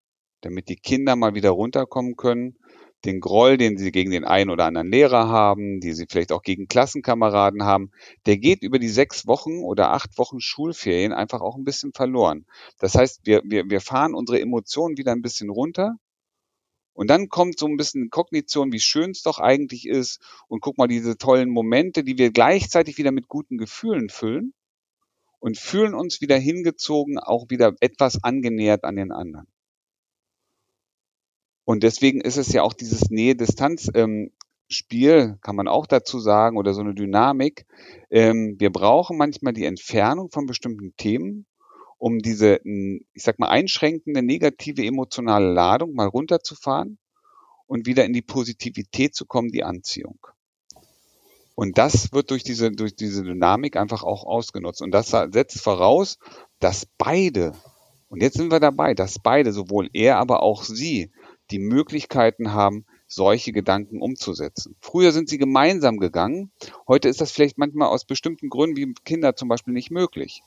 Damit 0.41 0.69
die 0.69 0.77
Kinder 0.77 1.17
mal 1.17 1.35
wieder 1.35 1.51
runterkommen 1.51 2.17
können 2.17 2.57
den 3.05 3.21
Groll, 3.21 3.57
den 3.57 3.77
sie 3.77 3.91
gegen 3.91 4.11
den 4.11 4.25
einen 4.25 4.51
oder 4.51 4.67
anderen 4.67 4.91
Lehrer 4.91 5.29
haben, 5.29 5.81
die 5.81 5.93
sie 5.93 6.07
vielleicht 6.09 6.33
auch 6.33 6.43
gegen 6.43 6.69
Klassenkameraden 6.69 7.65
haben, 7.65 7.91
der 8.27 8.39
geht 8.39 8.63
über 8.63 8.79
die 8.79 8.89
sechs 8.89 9.27
Wochen 9.27 9.59
oder 9.63 9.93
acht 9.93 10.17
Wochen 10.19 10.41
Schulferien 10.41 11.13
einfach 11.13 11.41
auch 11.41 11.57
ein 11.57 11.65
bisschen 11.65 11.93
verloren. 11.93 12.47
Das 12.79 12.95
heißt, 12.95 13.21
wir, 13.25 13.43
wir, 13.45 13.69
wir 13.69 13.81
fahren 13.81 14.15
unsere 14.15 14.41
Emotionen 14.41 14.97
wieder 14.97 15.13
ein 15.13 15.23
bisschen 15.23 15.51
runter 15.51 15.97
und 16.95 17.09
dann 17.09 17.29
kommt 17.29 17.59
so 17.59 17.67
ein 17.67 17.77
bisschen 17.77 18.11
Kognition, 18.11 18.73
wie 18.73 18.81
schön 18.81 19.11
es 19.11 19.23
doch 19.23 19.39
eigentlich 19.39 19.87
ist 19.87 20.21
und 20.49 20.61
guck 20.61 20.79
mal 20.79 20.89
diese 20.89 21.17
tollen 21.17 21.51
Momente, 21.51 22.05
die 22.05 22.19
wir 22.19 22.31
gleichzeitig 22.31 22.99
wieder 22.99 23.13
mit 23.13 23.29
guten 23.29 23.59
Gefühlen 23.59 24.11
füllen 24.11 24.53
und 25.39 25.59
fühlen 25.59 25.95
uns 25.95 26.21
wieder 26.21 26.39
hingezogen, 26.39 27.19
auch 27.19 27.47
wieder 27.49 27.75
etwas 27.81 28.23
angenähert 28.23 28.85
an 28.85 28.97
den 28.97 29.11
anderen. 29.11 29.47
Und 31.65 31.83
deswegen 31.83 32.21
ist 32.21 32.37
es 32.37 32.53
ja 32.53 32.63
auch 32.63 32.75
dieses 32.75 33.11
Nähe-Distanz-Spiel, 33.11 35.19
ähm, 35.19 35.39
kann 35.41 35.57
man 35.57 35.69
auch 35.69 35.87
dazu 35.87 36.19
sagen, 36.19 36.57
oder 36.57 36.75
so 36.75 36.81
eine 36.81 36.95
Dynamik. 36.95 37.67
Ähm, 38.11 38.57
wir 38.59 38.71
brauchen 38.71 39.17
manchmal 39.17 39.53
die 39.53 39.65
Entfernung 39.65 40.31
von 40.31 40.47
bestimmten 40.47 40.95
Themen, 40.97 41.47
um 42.03 42.19
diese, 42.19 42.59
ich 42.65 43.23
sag 43.23 43.39
mal, 43.39 43.47
einschränkende 43.47 44.25
negative 44.25 44.85
emotionale 44.85 45.53
Ladung 45.53 45.95
mal 45.95 46.09
runterzufahren 46.09 46.99
und 47.69 47.87
wieder 47.87 48.05
in 48.05 48.13
die 48.13 48.23
Positivität 48.23 49.15
zu 49.15 49.25
kommen, 49.25 49.53
die 49.53 49.63
Anziehung. 49.63 50.19
Und 51.55 51.79
das 51.79 52.13
wird 52.13 52.33
durch 52.33 52.43
diese, 52.43 52.73
durch 52.73 52.97
diese 52.97 53.23
Dynamik 53.23 53.77
einfach 53.77 54.03
auch 54.03 54.25
ausgenutzt. 54.25 54.83
Und 54.83 54.91
das 54.91 55.11
setzt 55.11 55.61
voraus, 55.61 56.19
dass 56.59 56.87
beide, 56.99 57.53
und 58.09 58.21
jetzt 58.21 58.37
sind 58.37 58.51
wir 58.51 58.59
dabei, 58.59 58.95
dass 58.95 59.21
beide, 59.21 59.53
sowohl 59.53 59.89
er, 59.93 60.17
aber 60.17 60.43
auch 60.43 60.65
sie, 60.65 61.13
die 61.53 61.61
Möglichkeiten 61.61 62.53
haben, 62.53 62.85
solche 63.07 63.53
Gedanken 63.53 64.03
umzusetzen. 64.03 64.75
Früher 64.81 65.13
sind 65.13 65.29
sie 65.29 65.39
gemeinsam 65.39 65.99
gegangen. 65.99 66.51
Heute 66.89 67.09
ist 67.09 67.21
das 67.21 67.31
vielleicht 67.31 67.59
manchmal 67.59 67.91
aus 67.91 68.07
bestimmten 68.07 68.49
Gründen 68.49 68.77
wie 68.77 68.93
Kinder 69.05 69.37
zum 69.37 69.49
Beispiel 69.49 69.73
nicht 69.73 69.93
möglich. 69.93 70.43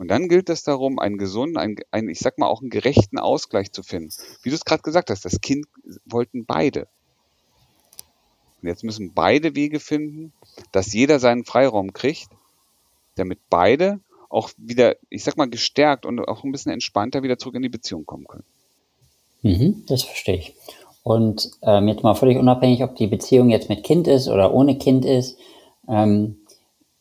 Und 0.00 0.08
dann 0.08 0.30
gilt 0.30 0.48
es 0.48 0.62
darum, 0.62 0.98
einen 0.98 1.18
gesunden, 1.18 1.58
einen, 1.58 1.76
einen, 1.90 2.08
ich 2.08 2.20
sag 2.20 2.38
mal 2.38 2.46
auch 2.46 2.62
einen 2.62 2.70
gerechten 2.70 3.18
Ausgleich 3.18 3.70
zu 3.70 3.82
finden. 3.82 4.10
Wie 4.42 4.48
du 4.48 4.54
es 4.54 4.64
gerade 4.64 4.80
gesagt 4.80 5.10
hast, 5.10 5.26
das 5.26 5.42
Kind 5.42 5.66
wollten 6.06 6.46
beide. 6.46 6.88
Und 8.62 8.68
jetzt 8.68 8.82
müssen 8.82 9.12
beide 9.12 9.54
Wege 9.54 9.78
finden, 9.78 10.32
dass 10.72 10.94
jeder 10.94 11.20
seinen 11.20 11.44
Freiraum 11.44 11.92
kriegt, 11.92 12.30
damit 13.16 13.40
beide 13.50 14.00
auch 14.30 14.48
wieder, 14.56 14.96
ich 15.10 15.22
sag 15.22 15.36
mal, 15.36 15.50
gestärkt 15.50 16.06
und 16.06 16.18
auch 16.18 16.44
ein 16.44 16.52
bisschen 16.52 16.72
entspannter 16.72 17.22
wieder 17.22 17.36
zurück 17.36 17.56
in 17.56 17.62
die 17.62 17.68
Beziehung 17.68 18.06
kommen 18.06 18.26
können. 18.26 18.44
Mhm, 19.42 19.84
das 19.86 20.04
verstehe 20.04 20.36
ich. 20.36 20.54
Und 21.02 21.50
ähm, 21.60 21.88
jetzt 21.88 22.02
mal 22.02 22.14
völlig 22.14 22.38
unabhängig, 22.38 22.82
ob 22.84 22.96
die 22.96 23.06
Beziehung 23.06 23.50
jetzt 23.50 23.68
mit 23.68 23.84
Kind 23.84 24.08
ist 24.08 24.28
oder 24.28 24.54
ohne 24.54 24.78
Kind 24.78 25.04
ist, 25.04 25.36
ähm, 25.88 26.39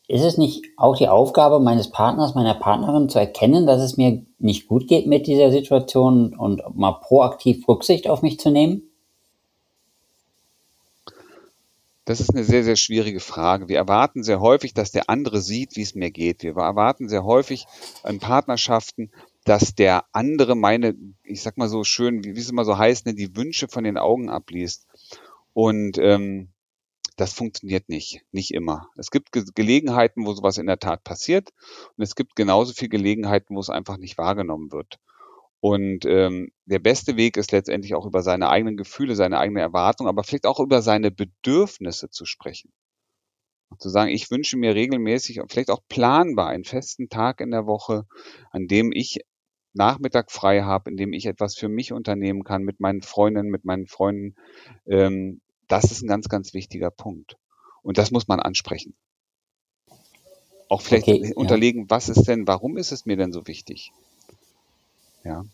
ist 0.10 0.24
es 0.24 0.38
nicht 0.40 0.66
auch 0.76 0.98
die 0.98 1.08
Aufgabe 1.08 1.60
meines 1.60 1.92
Partners, 1.92 2.34
meiner 2.34 2.56
Partnerin 2.56 3.10
zu 3.10 3.20
erkennen, 3.20 3.68
dass 3.68 3.80
es 3.80 3.96
mir 3.96 4.26
nicht 4.40 4.68
gut 4.68 4.88
geht 4.88 5.06
mit 5.06 5.28
dieser 5.28 5.52
Situation 5.52 6.34
und 6.36 6.64
mal 6.76 6.94
proaktiv 6.94 7.68
Rücksicht 7.68 8.10
auf 8.10 8.24
mich 8.24 8.40
zu 8.40 8.50
nehmen? 8.50 8.82
Das 12.06 12.22
ist 12.22 12.32
eine 12.32 12.44
sehr, 12.44 12.64
sehr 12.64 12.76
schwierige 12.76 13.20
Frage. 13.20 13.70
Wir 13.70 13.78
erwarten 13.78 14.24
sehr 14.24 14.42
häufig, 14.42 14.74
dass 14.74 14.92
der 14.92 15.12
andere 15.12 15.42
sieht, 15.42 15.76
wie 15.76 15.84
es 15.84 15.94
mir 15.94 16.10
geht. 16.10 16.42
Wir 16.42 16.56
erwarten 16.56 17.08
sehr 17.08 17.24
häufig 17.24 17.68
in 18.04 18.18
Partnerschaften, 18.20 19.12
dass 19.46 19.76
der 19.76 20.06
andere 20.12 20.56
meine, 20.56 20.96
ich 21.24 21.44
sag 21.44 21.60
mal 21.60 21.70
so 21.70 21.84
schön, 21.84 22.24
wie, 22.24 22.36
wie 22.36 22.40
es 22.40 22.50
immer 22.50 22.66
so 22.66 22.80
heißt, 22.80 23.06
ne, 23.06 23.14
die 23.14 23.36
Wünsche 23.36 23.68
von 23.68 23.84
den 23.84 24.00
Augen 24.00 24.32
abliest. 24.32 24.88
Und 25.54 26.00
ähm, 26.00 26.50
das 27.20 27.34
funktioniert 27.34 27.90
nicht, 27.90 28.22
nicht 28.32 28.52
immer. 28.54 28.88
Es 28.96 29.12
gibt 29.12 29.34
Ge 29.34 29.44
Gelegenheiten, 29.54 30.26
wo 30.26 30.34
sowas 30.34 30.58
in 30.58 30.68
der 30.68 30.80
Tat 30.80 31.04
passiert 31.04 31.50
und 31.98 32.04
es 32.04 32.16
gibt 32.16 32.36
genauso 32.36 32.74
viele 32.74 32.90
Gelegenheiten, 32.90 33.56
wo 33.56 33.60
es 33.60 33.70
einfach 33.70 33.98
nicht 33.98 34.18
wahrgenommen 34.18 34.72
wird. 34.72 35.00
Und 35.60 36.06
ähm, 36.06 36.54
der 36.66 36.80
beste 36.80 37.18
Weg 37.18 37.36
ist 37.36 37.52
letztendlich 37.52 37.94
auch 37.94 38.06
über 38.06 38.22
seine 38.22 38.48
eigenen 38.50 38.78
Gefühle, 38.78 39.16
seine 39.16 39.40
eigene 39.40 39.60
Erwartung, 39.60 40.08
aber 40.08 40.24
vielleicht 40.24 40.46
auch 40.46 40.62
über 40.62 40.82
seine 40.82 41.12
Bedürfnisse 41.12 42.10
zu 42.10 42.26
sprechen. 42.26 42.72
Und 43.70 43.82
zu 43.82 43.90
sagen, 43.90 44.12
ich 44.12 44.32
wünsche 44.32 44.56
mir 44.56 44.74
regelmäßig, 44.74 45.42
vielleicht 45.50 45.72
auch 45.72 45.82
planbar, 45.90 46.48
einen 46.48 46.64
festen 46.64 47.10
Tag 47.10 47.42
in 47.42 47.52
der 47.52 47.66
Woche, 47.66 48.06
an 48.52 48.68
dem 48.68 48.94
ich 48.94 49.20
Nachmittag 49.74 50.32
frei 50.32 50.62
habe, 50.62 50.90
in 50.90 50.96
dem 50.96 51.12
ich 51.12 51.26
etwas 51.26 51.56
für 51.56 51.68
mich 51.68 51.92
unternehmen 51.92 52.44
kann 52.46 52.64
mit 52.64 52.80
meinen 52.80 53.02
Freundinnen, 53.02 53.50
mit 53.50 53.66
meinen 53.66 53.88
Freunden, 53.88 54.36
ähm, 54.88 55.42
das 55.70 55.92
ist 55.92 56.04
ein 56.04 56.08
ganz, 56.08 56.28
ganz 56.28 56.54
wichtiger 56.54 56.92
Punkt. 56.92 57.38
Und 57.82 57.98
das 57.98 58.12
muss 58.12 58.28
man 58.28 58.42
ansprechen. 58.42 58.94
Auch 60.68 60.82
vielleicht 60.82 61.08
okay, 61.08 61.34
unterlegen, 61.34 61.84
ja. 61.84 61.86
was 61.90 62.10
ist 62.10 62.28
denn, 62.28 62.48
warum 62.48 62.78
ist 62.78 62.92
es 62.92 63.06
mir 63.06 63.16
denn 63.16 63.32
so 63.32 63.48
wichtig? 63.48 63.92
Ja. 65.24 65.46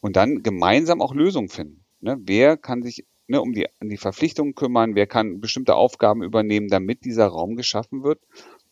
Und 0.00 0.16
dann 0.16 0.42
gemeinsam 0.42 1.02
auch 1.02 1.14
Lösungen 1.14 1.48
finden. 1.48 1.84
Ne? 2.00 2.16
Wer 2.20 2.56
kann 2.56 2.82
sich 2.82 3.04
ne, 3.26 3.40
um 3.40 3.52
die, 3.52 3.66
um 3.80 3.88
die 3.88 3.96
Verpflichtungen 3.96 4.54
kümmern? 4.54 4.94
Wer 4.94 5.06
kann 5.06 5.40
bestimmte 5.40 5.74
Aufgaben 5.74 6.22
übernehmen, 6.22 6.68
damit 6.68 7.04
dieser 7.04 7.26
Raum 7.26 7.56
geschaffen 7.56 8.02
wird? 8.02 8.20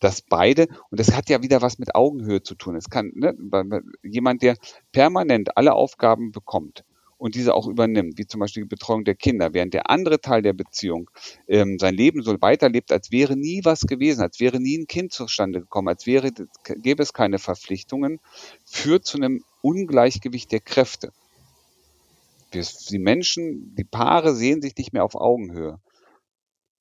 Dass 0.01 0.23
beide, 0.23 0.67
und 0.91 1.01
das 1.01 1.15
hat 1.15 1.29
ja 1.29 1.43
wieder 1.43 1.63
was 1.63 1.79
mit 1.79 1.95
Augenhöhe 1.95 2.43
zu 2.43 2.55
tun. 2.55 2.77
Es 2.77 2.91
kann 2.91 3.13
ne, 3.15 3.35
jemand, 4.03 4.43
der 4.43 4.57
permanent 4.93 5.57
alle 5.57 5.75
Aufgaben 5.75 6.33
bekommt, 6.33 6.85
und 7.27 7.35
diese 7.35 7.55
auch 7.55 7.67
übernimmt, 7.67 8.19
wie 8.19 8.27
zum 8.27 8.39
Beispiel 8.39 8.63
die 8.63 8.69
Betreuung 8.69 9.05
der 9.05 9.17
Kinder, 9.17 9.53
während 9.53 9.75
der 9.75 9.91
andere 9.91 10.21
Teil 10.21 10.43
der 10.43 10.53
Beziehung 10.53 11.11
ähm, 11.49 11.77
sein 11.81 11.95
Leben 11.95 12.23
so 12.23 12.41
weiterlebt, 12.41 12.93
als 12.93 13.11
wäre 13.11 13.37
nie 13.37 13.63
was 13.65 13.81
gewesen, 13.81 14.23
als 14.23 14.39
wäre 14.39 14.61
nie 14.61 14.79
ein 14.79 14.87
Kind 14.87 15.13
zustande 15.13 15.61
gekommen, 15.61 15.89
als 15.89 16.07
wäre, 16.07 16.31
gäbe 16.77 17.03
es 17.03 17.13
keine 17.13 17.41
Verpflichtungen, 17.41 18.21
führt 18.65 19.07
zu 19.07 19.19
einem 19.19 19.43
Ungleichgewicht 19.61 20.53
der 20.53 20.61
Kräfte. 20.61 21.13
Die 22.55 22.99
Menschen, 23.01 23.75
die 23.75 23.85
Paare 23.85 24.33
sehen 24.33 24.63
sich 24.63 24.77
nicht 24.77 24.93
mehr 24.93 25.05
auf 25.05 25.17
Augenhöhe. 25.17 25.81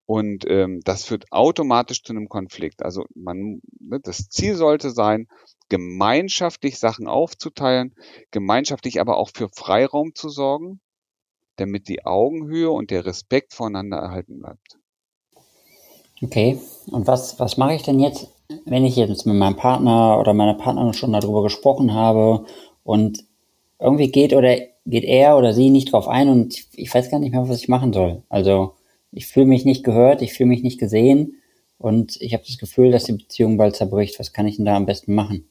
Und 0.06 0.46
ähm, 0.48 0.82
das 0.86 1.06
führt 1.06 1.32
automatisch 1.32 2.04
zu 2.04 2.14
einem 2.14 2.30
Konflikt. 2.30 2.86
Also 2.86 3.06
man, 3.16 3.62
ne, 3.80 4.00
das 4.00 4.30
Ziel 4.30 4.56
sollte 4.56 4.92
sein, 4.92 5.28
gemeinschaftlich 5.70 6.80
Sachen 6.80 7.08
aufzuteilen, 7.08 7.96
gemeinschaftlich 8.32 9.02
aber 9.02 9.18
auch 9.18 9.30
für 9.34 9.50
Freiraum 9.50 10.14
zu 10.16 10.30
sorgen, 10.30 10.80
damit 11.56 11.88
die 11.88 12.06
Augenhöhe 12.06 12.70
und 12.70 12.92
der 12.92 13.06
Respekt 13.06 13.54
voneinander 13.54 13.98
erhalten 13.98 14.40
bleibt. 14.40 14.78
Okay, 16.22 16.60
und 16.92 17.08
was, 17.08 17.40
was 17.40 17.58
mache 17.58 17.74
ich 17.74 17.84
denn 17.84 18.00
jetzt, 18.00 18.30
wenn 18.66 18.86
ich 18.86 18.96
jetzt 18.96 19.26
mit 19.26 19.36
meinem 19.36 19.58
Partner 19.58 20.20
oder 20.20 20.34
meiner 20.34 20.54
Partnerin 20.54 20.94
schon 20.94 21.14
darüber 21.14 21.44
gesprochen 21.44 21.94
habe 21.94 22.46
und 22.84 23.26
irgendwie 23.80 24.12
geht 24.12 24.34
oder 24.34 24.58
geht 24.86 25.04
er 25.04 25.38
oder 25.38 25.54
sie 25.54 25.70
nicht 25.70 25.92
drauf 25.92 26.08
ein 26.08 26.30
und 26.30 26.68
ich 26.74 26.94
weiß 26.94 27.10
gar 27.10 27.20
nicht 27.20 27.32
mehr, 27.32 27.48
was 27.50 27.60
ich 27.60 27.68
machen 27.68 27.92
soll. 27.92 28.24
Also 28.30 28.76
ich 29.12 29.28
fühle 29.28 29.48
mich 29.48 29.66
nicht 29.66 29.84
gehört, 29.84 30.22
ich 30.22 30.34
fühle 30.34 30.50
mich 30.50 30.64
nicht 30.64 30.80
gesehen 30.80 31.42
und 31.78 32.22
ich 32.22 32.34
habe 32.34 32.44
das 32.46 32.58
Gefühl, 32.58 32.92
dass 32.92 33.06
die 33.06 33.14
Beziehung 33.14 33.58
bald 33.58 33.76
zerbricht. 33.76 34.20
Was 34.20 34.32
kann 34.32 34.48
ich 34.48 34.56
denn 34.58 34.66
da 34.66 34.76
am 34.76 34.86
besten 34.86 35.16
machen? 35.16 35.48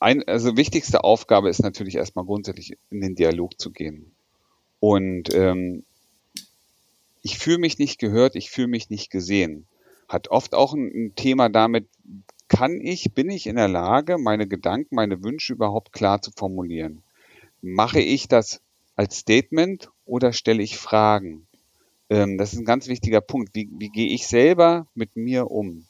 Ein, 0.00 0.26
also 0.26 0.56
wichtigste 0.56 1.04
Aufgabe 1.04 1.50
ist 1.50 1.62
natürlich 1.62 1.96
erstmal 1.96 2.24
grundsätzlich 2.24 2.78
in 2.90 3.02
den 3.02 3.14
Dialog 3.14 3.60
zu 3.60 3.70
gehen. 3.70 4.10
Und 4.80 5.32
ähm, 5.34 5.84
ich 7.22 7.38
fühle 7.38 7.58
mich 7.58 7.78
nicht 7.78 7.98
gehört, 7.98 8.34
ich 8.34 8.50
fühle 8.50 8.68
mich 8.68 8.88
nicht 8.88 9.10
gesehen. 9.10 9.66
Hat 10.08 10.28
oft 10.28 10.54
auch 10.54 10.72
ein, 10.72 10.86
ein 10.86 11.14
Thema 11.16 11.50
damit, 11.50 11.86
kann 12.48 12.80
ich, 12.80 13.12
bin 13.14 13.28
ich 13.28 13.46
in 13.46 13.56
der 13.56 13.68
Lage, 13.68 14.16
meine 14.16 14.48
Gedanken, 14.48 14.94
meine 14.94 15.22
Wünsche 15.22 15.52
überhaupt 15.52 15.92
klar 15.92 16.22
zu 16.22 16.32
formulieren? 16.34 17.02
Mache 17.60 18.00
ich 18.00 18.26
das 18.26 18.62
als 18.96 19.18
Statement 19.18 19.90
oder 20.06 20.32
stelle 20.32 20.62
ich 20.62 20.78
Fragen? 20.78 21.46
Ähm, 22.08 22.38
das 22.38 22.54
ist 22.54 22.58
ein 22.58 22.64
ganz 22.64 22.88
wichtiger 22.88 23.20
Punkt. 23.20 23.54
Wie, 23.54 23.68
wie 23.78 23.90
gehe 23.90 24.08
ich 24.08 24.26
selber 24.26 24.86
mit 24.94 25.14
mir 25.14 25.50
um? 25.50 25.84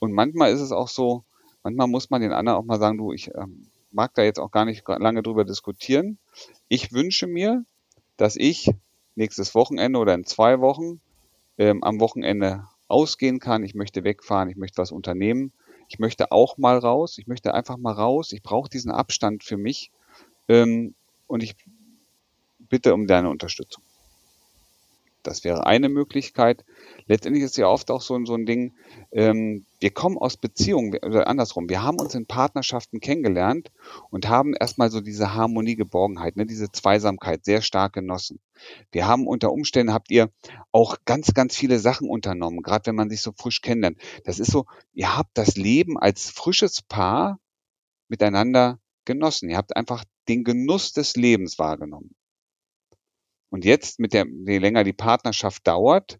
Und 0.00 0.12
manchmal 0.12 0.52
ist 0.52 0.60
es 0.60 0.72
auch 0.72 0.88
so, 0.88 1.22
manchmal 1.62 1.88
muss 1.88 2.10
man 2.10 2.20
den 2.20 2.32
anderen 2.32 2.58
auch 2.58 2.64
mal 2.64 2.78
sagen, 2.78 2.98
du, 2.98 3.12
ich 3.12 3.34
ähm, 3.34 3.68
mag 3.90 4.14
da 4.14 4.22
jetzt 4.22 4.38
auch 4.38 4.50
gar 4.50 4.64
nicht 4.64 4.86
lange 4.86 5.22
drüber 5.22 5.44
diskutieren. 5.44 6.18
Ich 6.68 6.92
wünsche 6.92 7.26
mir, 7.26 7.64
dass 8.16 8.36
ich 8.36 8.70
nächstes 9.14 9.54
Wochenende 9.54 9.98
oder 9.98 10.14
in 10.14 10.24
zwei 10.24 10.60
Wochen 10.60 11.00
ähm, 11.58 11.82
am 11.82 12.00
Wochenende 12.00 12.64
ausgehen 12.86 13.40
kann. 13.40 13.64
Ich 13.64 13.74
möchte 13.74 14.04
wegfahren, 14.04 14.48
ich 14.48 14.56
möchte 14.56 14.78
was 14.78 14.92
unternehmen. 14.92 15.52
Ich 15.88 15.98
möchte 15.98 16.32
auch 16.32 16.58
mal 16.58 16.78
raus. 16.78 17.18
Ich 17.18 17.26
möchte 17.26 17.54
einfach 17.54 17.78
mal 17.78 17.92
raus. 17.92 18.32
Ich 18.32 18.42
brauche 18.42 18.68
diesen 18.68 18.90
Abstand 18.90 19.42
für 19.42 19.56
mich. 19.56 19.90
Ähm, 20.48 20.94
und 21.26 21.42
ich 21.42 21.56
bitte 22.58 22.94
um 22.94 23.06
deine 23.06 23.30
Unterstützung. 23.30 23.82
Das 25.22 25.44
wäre 25.44 25.66
eine 25.66 25.88
Möglichkeit. 25.88 26.64
Letztendlich 27.08 27.42
ist 27.42 27.56
ja 27.56 27.66
oft 27.66 27.90
auch 27.90 28.02
so, 28.02 28.22
so 28.26 28.34
ein 28.34 28.44
Ding, 28.44 28.74
ähm, 29.12 29.64
wir 29.80 29.90
kommen 29.90 30.18
aus 30.18 30.36
Beziehungen, 30.36 30.94
oder 31.02 31.26
andersrum, 31.26 31.68
wir 31.68 31.82
haben 31.82 31.98
uns 31.98 32.14
in 32.14 32.26
Partnerschaften 32.26 33.00
kennengelernt 33.00 33.72
und 34.10 34.28
haben 34.28 34.54
erstmal 34.54 34.90
so 34.90 35.00
diese 35.00 35.34
Harmonie, 35.34 35.74
Geborgenheit, 35.74 36.36
ne, 36.36 36.44
diese 36.44 36.70
Zweisamkeit 36.70 37.44
sehr 37.44 37.62
stark 37.62 37.94
genossen. 37.94 38.40
Wir 38.92 39.08
haben 39.08 39.26
unter 39.26 39.52
Umständen, 39.52 39.92
habt 39.92 40.10
ihr 40.10 40.30
auch 40.70 40.98
ganz, 41.06 41.32
ganz 41.32 41.56
viele 41.56 41.78
Sachen 41.78 42.10
unternommen, 42.10 42.62
gerade 42.62 42.86
wenn 42.86 42.96
man 42.96 43.08
sich 43.08 43.22
so 43.22 43.32
frisch 43.32 43.62
kennenlernt. 43.62 43.98
Das 44.24 44.38
ist 44.38 44.50
so, 44.50 44.66
ihr 44.92 45.16
habt 45.16 45.36
das 45.38 45.56
Leben 45.56 45.98
als 45.98 46.28
frisches 46.30 46.82
Paar 46.82 47.40
miteinander 48.08 48.78
genossen. 49.06 49.48
Ihr 49.48 49.56
habt 49.56 49.76
einfach 49.76 50.04
den 50.28 50.44
Genuss 50.44 50.92
des 50.92 51.16
Lebens 51.16 51.58
wahrgenommen. 51.58 52.14
Und 53.50 53.64
jetzt, 53.64 53.98
mit 53.98 54.12
der, 54.12 54.26
je 54.26 54.58
länger 54.58 54.84
die 54.84 54.92
Partnerschaft 54.92 55.66
dauert, 55.66 56.18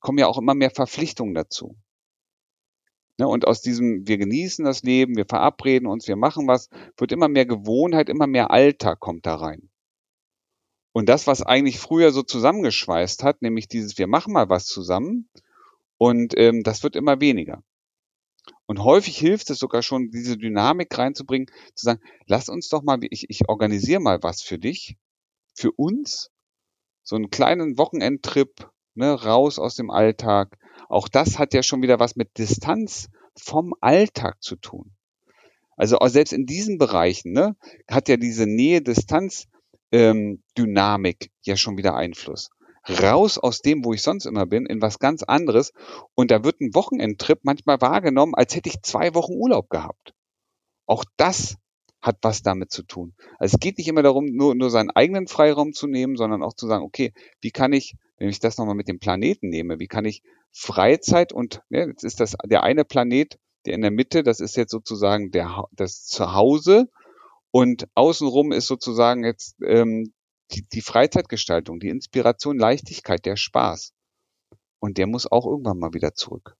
kommen 0.00 0.18
ja 0.18 0.26
auch 0.26 0.38
immer 0.38 0.54
mehr 0.54 0.70
Verpflichtungen 0.70 1.34
dazu. 1.34 1.76
Ne, 3.18 3.28
und 3.28 3.46
aus 3.46 3.60
diesem, 3.60 4.06
wir 4.08 4.16
genießen 4.16 4.64
das 4.64 4.82
Leben, 4.82 5.16
wir 5.16 5.26
verabreden 5.26 5.86
uns, 5.86 6.08
wir 6.08 6.16
machen 6.16 6.46
was, 6.46 6.70
wird 6.96 7.12
immer 7.12 7.28
mehr 7.28 7.46
Gewohnheit, 7.46 8.08
immer 8.08 8.26
mehr 8.26 8.50
Alltag 8.50 8.98
kommt 8.98 9.26
da 9.26 9.36
rein. 9.36 9.68
Und 10.92 11.08
das, 11.08 11.26
was 11.26 11.42
eigentlich 11.42 11.78
früher 11.78 12.12
so 12.12 12.22
zusammengeschweißt 12.22 13.22
hat, 13.22 13.42
nämlich 13.42 13.68
dieses, 13.68 13.98
wir 13.98 14.06
machen 14.06 14.32
mal 14.32 14.48
was 14.48 14.66
zusammen, 14.66 15.28
und 15.98 16.32
ähm, 16.38 16.62
das 16.62 16.82
wird 16.82 16.96
immer 16.96 17.20
weniger. 17.20 17.62
Und 18.64 18.82
häufig 18.82 19.18
hilft 19.18 19.50
es 19.50 19.58
sogar 19.58 19.82
schon, 19.82 20.10
diese 20.10 20.38
Dynamik 20.38 20.96
reinzubringen, 20.96 21.48
zu 21.74 21.84
sagen, 21.84 22.00
lass 22.26 22.48
uns 22.48 22.70
doch 22.70 22.82
mal, 22.82 22.98
ich, 23.02 23.28
ich 23.28 23.50
organisiere 23.50 24.00
mal 24.00 24.22
was 24.22 24.40
für 24.40 24.58
dich, 24.58 24.96
für 25.54 25.72
uns, 25.72 26.30
so 27.02 27.16
einen 27.16 27.28
kleinen 27.28 27.76
Wochenendtrip 27.76 28.70
ne, 28.94 29.12
raus 29.12 29.58
aus 29.58 29.74
dem 29.74 29.90
Alltag. 29.90 30.56
Auch 30.88 31.08
das 31.08 31.38
hat 31.38 31.52
ja 31.54 31.62
schon 31.62 31.82
wieder 31.82 32.00
was 32.00 32.16
mit 32.16 32.38
Distanz 32.38 33.08
vom 33.36 33.74
Alltag 33.80 34.42
zu 34.42 34.56
tun. 34.56 34.90
Also 35.76 35.98
selbst 36.08 36.32
in 36.32 36.46
diesen 36.46 36.78
Bereichen 36.78 37.32
ne, 37.32 37.56
hat 37.88 38.08
ja 38.08 38.16
diese 38.16 38.46
Nähe-Distanz-Dynamik 38.46 41.24
ähm, 41.24 41.30
ja 41.42 41.56
schon 41.56 41.76
wieder 41.78 41.94
Einfluss. 41.94 42.50
raus 42.88 43.38
aus 43.38 43.60
dem, 43.60 43.84
wo 43.84 43.92
ich 43.92 44.02
sonst 44.02 44.26
immer 44.26 44.46
bin, 44.46 44.66
in 44.66 44.82
was 44.82 44.98
ganz 44.98 45.22
anderes. 45.22 45.72
Und 46.14 46.30
da 46.30 46.44
wird 46.44 46.60
ein 46.60 46.74
Wochenendtrip 46.74 47.40
manchmal 47.42 47.80
wahrgenommen, 47.80 48.34
als 48.34 48.54
hätte 48.54 48.68
ich 48.68 48.82
zwei 48.82 49.14
Wochen 49.14 49.34
Urlaub 49.34 49.70
gehabt. 49.70 50.14
Auch 50.86 51.04
das 51.16 51.56
hat 52.00 52.18
was 52.22 52.42
damit 52.42 52.72
zu 52.72 52.82
tun. 52.82 53.14
Also 53.38 53.54
es 53.54 53.60
geht 53.60 53.78
nicht 53.78 53.88
immer 53.88 54.02
darum, 54.02 54.26
nur, 54.26 54.54
nur 54.54 54.70
seinen 54.70 54.90
eigenen 54.90 55.28
Freiraum 55.28 55.72
zu 55.72 55.86
nehmen, 55.86 56.16
sondern 56.16 56.42
auch 56.42 56.54
zu 56.54 56.66
sagen, 56.66 56.84
okay, 56.84 57.12
wie 57.40 57.50
kann 57.50 57.72
ich, 57.72 57.94
wenn 58.20 58.28
ich 58.28 58.38
das 58.38 58.58
nochmal 58.58 58.74
mit 58.76 58.86
dem 58.86 59.00
Planeten 59.00 59.48
nehme, 59.48 59.80
wie 59.80 59.88
kann 59.88 60.04
ich 60.04 60.22
Freizeit 60.52 61.32
und, 61.32 61.62
ja, 61.70 61.86
jetzt 61.86 62.04
ist 62.04 62.20
das 62.20 62.36
der 62.44 62.62
eine 62.62 62.84
Planet, 62.84 63.38
der 63.66 63.74
in 63.74 63.82
der 63.82 63.90
Mitte, 63.90 64.22
das 64.22 64.40
ist 64.40 64.56
jetzt 64.56 64.70
sozusagen 64.70 65.30
der, 65.30 65.64
das 65.72 66.04
Zuhause 66.04 66.88
und 67.50 67.88
außenrum 67.94 68.52
ist 68.52 68.66
sozusagen 68.66 69.24
jetzt 69.24 69.56
ähm, 69.62 70.12
die, 70.52 70.66
die 70.70 70.82
Freizeitgestaltung, 70.82 71.80
die 71.80 71.88
Inspiration, 71.88 72.58
Leichtigkeit, 72.58 73.24
der 73.24 73.36
Spaß. 73.36 73.92
Und 74.80 74.98
der 74.98 75.06
muss 75.06 75.30
auch 75.30 75.46
irgendwann 75.46 75.78
mal 75.78 75.94
wieder 75.94 76.14
zurück. 76.14 76.56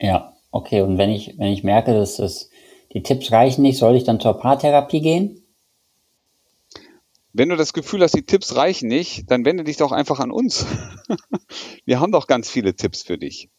Ja, 0.00 0.36
okay. 0.50 0.82
Und 0.82 0.98
wenn 0.98 1.10
ich, 1.10 1.38
wenn 1.38 1.52
ich 1.52 1.64
merke, 1.64 1.92
dass 1.92 2.18
es, 2.18 2.50
die 2.92 3.02
Tipps 3.02 3.32
reichen 3.32 3.62
nicht, 3.62 3.78
soll 3.78 3.96
ich 3.96 4.04
dann 4.04 4.20
zur 4.20 4.38
Paartherapie 4.38 5.00
gehen? 5.00 5.43
Wenn 7.36 7.48
du 7.48 7.56
das 7.56 7.72
Gefühl 7.72 8.02
hast, 8.02 8.14
die 8.14 8.24
Tipps 8.24 8.54
reichen 8.54 8.88
nicht, 8.88 9.28
dann 9.28 9.44
wende 9.44 9.64
dich 9.64 9.76
doch 9.76 9.90
einfach 9.90 10.20
an 10.20 10.30
uns. 10.30 10.64
Wir 11.84 11.98
haben 11.98 12.12
doch 12.12 12.28
ganz 12.28 12.48
viele 12.48 12.76
Tipps 12.76 13.02
für 13.02 13.18
dich. 13.18 13.50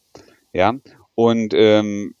Ja. 0.54 0.74
Und 1.14 1.52
ähm, 1.54 2.14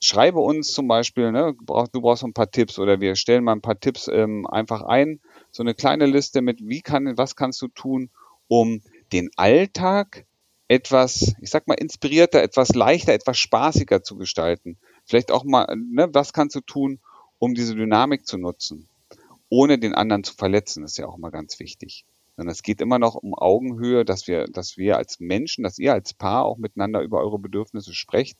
schreibe 0.00 0.40
uns 0.40 0.72
zum 0.72 0.88
Beispiel, 0.88 1.30
ne, 1.30 1.54
du 1.54 2.00
brauchst 2.00 2.24
ein 2.24 2.32
paar 2.32 2.50
Tipps 2.50 2.78
oder 2.78 3.00
wir 3.00 3.14
stellen 3.14 3.44
mal 3.44 3.52
ein 3.52 3.60
paar 3.60 3.78
Tipps 3.78 4.08
ähm, 4.08 4.46
einfach 4.46 4.82
ein. 4.82 5.20
So 5.50 5.62
eine 5.62 5.74
kleine 5.74 6.06
Liste 6.06 6.40
mit, 6.40 6.60
wie 6.62 6.80
kann, 6.80 7.16
was 7.18 7.36
kannst 7.36 7.60
du 7.60 7.68
tun, 7.68 8.10
um 8.48 8.80
den 9.12 9.30
Alltag 9.36 10.24
etwas, 10.68 11.34
ich 11.42 11.50
sag 11.50 11.68
mal, 11.68 11.74
inspirierter, 11.74 12.42
etwas 12.42 12.74
leichter, 12.74 13.12
etwas 13.12 13.38
spaßiger 13.38 14.02
zu 14.02 14.16
gestalten. 14.16 14.78
Vielleicht 15.04 15.30
auch 15.30 15.44
mal, 15.44 15.66
ne, 15.76 16.08
was 16.12 16.32
kannst 16.32 16.56
du 16.56 16.62
tun, 16.62 17.00
um 17.38 17.54
diese 17.54 17.74
Dynamik 17.74 18.26
zu 18.26 18.38
nutzen, 18.38 18.88
ohne 19.52 19.78
den 19.78 19.94
anderen 19.94 20.24
zu 20.24 20.32
verletzen, 20.32 20.82
ist 20.82 20.96
ja 20.96 21.06
auch 21.06 21.18
mal 21.18 21.30
ganz 21.30 21.60
wichtig. 21.60 22.06
Denn 22.38 22.48
es 22.48 22.62
geht 22.62 22.80
immer 22.80 22.98
noch 22.98 23.16
um 23.16 23.34
Augenhöhe, 23.34 24.02
dass 24.02 24.26
wir, 24.26 24.46
dass 24.46 24.78
wir 24.78 24.96
als 24.96 25.20
Menschen, 25.20 25.62
dass 25.62 25.78
ihr 25.78 25.92
als 25.92 26.14
Paar 26.14 26.46
auch 26.46 26.56
miteinander 26.56 27.02
über 27.02 27.20
eure 27.20 27.38
Bedürfnisse 27.38 27.92
sprecht. 27.92 28.38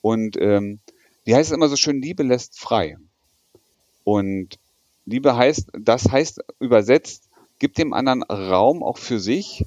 Und 0.00 0.36
ähm, 0.40 0.78
wie 1.24 1.34
heißt 1.34 1.50
es 1.50 1.56
immer 1.56 1.66
so 1.66 1.74
schön, 1.74 2.00
Liebe 2.00 2.22
lässt 2.22 2.60
frei. 2.60 2.96
Und 4.04 4.60
Liebe 5.06 5.34
heißt, 5.34 5.70
das 5.76 6.12
heißt 6.12 6.44
übersetzt, 6.60 7.28
gibt 7.58 7.76
dem 7.76 7.92
anderen 7.92 8.22
Raum 8.22 8.84
auch 8.84 8.98
für 8.98 9.18
sich 9.18 9.66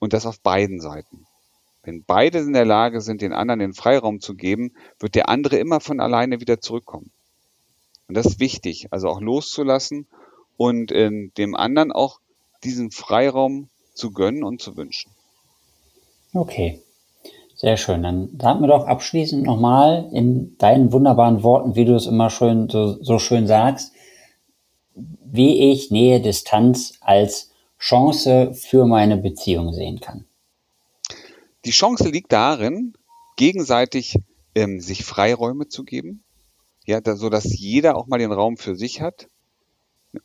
und 0.00 0.12
das 0.12 0.26
auf 0.26 0.38
beiden 0.40 0.82
Seiten. 0.82 1.26
Wenn 1.82 2.04
beide 2.04 2.40
in 2.40 2.52
der 2.52 2.66
Lage 2.66 3.00
sind, 3.00 3.22
den 3.22 3.32
anderen 3.32 3.60
den 3.60 3.72
Freiraum 3.72 4.20
zu 4.20 4.34
geben, 4.34 4.74
wird 4.98 5.14
der 5.14 5.30
andere 5.30 5.56
immer 5.56 5.80
von 5.80 5.98
alleine 5.98 6.42
wieder 6.42 6.60
zurückkommen. 6.60 7.10
Und 8.12 8.16
das 8.16 8.26
ist 8.26 8.40
wichtig, 8.40 8.88
also 8.90 9.08
auch 9.08 9.22
loszulassen 9.22 10.06
und 10.58 10.92
äh, 10.92 11.30
dem 11.38 11.56
anderen 11.56 11.92
auch 11.92 12.20
diesen 12.62 12.90
Freiraum 12.90 13.70
zu 13.94 14.10
gönnen 14.10 14.44
und 14.44 14.60
zu 14.60 14.76
wünschen. 14.76 15.10
Okay, 16.34 16.82
sehr 17.56 17.78
schön. 17.78 18.02
Dann 18.02 18.28
sag 18.38 18.60
mir 18.60 18.66
doch 18.66 18.86
abschließend 18.86 19.44
nochmal 19.44 20.10
in 20.12 20.58
deinen 20.58 20.92
wunderbaren 20.92 21.42
Worten, 21.42 21.74
wie 21.74 21.86
du 21.86 21.94
es 21.94 22.04
immer 22.04 22.28
schön, 22.28 22.68
so, 22.68 23.02
so 23.02 23.18
schön 23.18 23.46
sagst, 23.46 23.94
wie 24.94 25.72
ich 25.72 25.90
Nähe, 25.90 26.20
Distanz 26.20 26.98
als 27.00 27.50
Chance 27.78 28.52
für 28.52 28.84
meine 28.84 29.16
Beziehung 29.16 29.72
sehen 29.72 30.00
kann. 30.00 30.26
Die 31.64 31.70
Chance 31.70 32.10
liegt 32.10 32.30
darin, 32.30 32.92
gegenseitig 33.38 34.18
ähm, 34.54 34.80
sich 34.80 35.02
Freiräume 35.02 35.68
zu 35.68 35.84
geben, 35.84 36.22
ja, 36.84 37.00
da, 37.00 37.16
so 37.16 37.30
dass 37.30 37.44
jeder 37.44 37.96
auch 37.96 38.06
mal 38.06 38.18
den 38.18 38.32
Raum 38.32 38.56
für 38.56 38.76
sich 38.76 39.00
hat, 39.00 39.28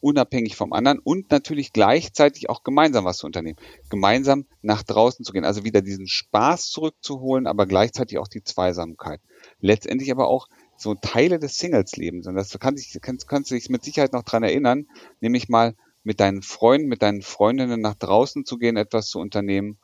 unabhängig 0.01 0.55
vom 0.55 0.73
anderen 0.73 0.99
und 0.99 1.31
natürlich 1.31 1.71
gleichzeitig 1.71 2.49
auch 2.49 2.63
gemeinsam 2.63 3.05
was 3.05 3.17
zu 3.17 3.25
unternehmen, 3.25 3.57
gemeinsam 3.89 4.45
nach 4.61 4.83
draußen 4.83 5.23
zu 5.23 5.31
gehen, 5.31 5.45
also 5.45 5.63
wieder 5.63 5.81
diesen 5.81 6.07
Spaß 6.07 6.69
zurückzuholen, 6.69 7.47
aber 7.47 7.65
gleichzeitig 7.65 8.17
auch 8.17 8.27
die 8.27 8.43
Zweisamkeit. 8.43 9.21
Letztendlich 9.59 10.11
aber 10.11 10.27
auch 10.27 10.47
so 10.75 10.93
Teile 10.93 11.39
des 11.39 11.57
Singles-Lebens. 11.57 12.27
Und 12.27 12.35
das 12.35 12.57
kann 12.59 12.77
sich, 12.77 12.97
kannst, 13.01 13.27
kannst 13.27 13.49
du 13.49 13.55
dich 13.55 13.69
mit 13.69 13.83
Sicherheit 13.83 14.13
noch 14.13 14.23
dran 14.23 14.43
erinnern, 14.43 14.87
nämlich 15.21 15.49
mal 15.49 15.75
mit 16.03 16.19
deinen 16.19 16.41
Freunden, 16.41 16.87
mit 16.87 17.01
deinen 17.01 17.21
Freundinnen 17.21 17.81
nach 17.81 17.95
draußen 17.95 18.45
zu 18.45 18.57
gehen, 18.57 18.77
etwas 18.77 19.07
zu 19.07 19.19
unternehmen 19.19 19.77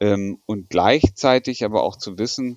ähm, 0.00 0.38
und 0.46 0.70
gleichzeitig 0.70 1.64
aber 1.64 1.82
auch 1.82 1.96
zu 1.96 2.18
wissen, 2.18 2.56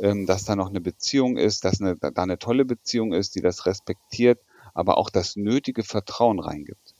ähm, 0.00 0.26
dass 0.26 0.44
da 0.44 0.56
noch 0.56 0.70
eine 0.70 0.80
Beziehung 0.80 1.36
ist, 1.36 1.64
dass 1.64 1.80
eine, 1.80 1.96
da 1.96 2.10
eine 2.22 2.38
tolle 2.38 2.64
Beziehung 2.64 3.12
ist, 3.12 3.34
die 3.34 3.40
das 3.40 3.66
respektiert, 3.66 4.40
aber 4.74 4.98
auch 4.98 5.10
das 5.10 5.36
nötige 5.36 5.84
Vertrauen 5.84 6.40
reingibt. 6.40 6.94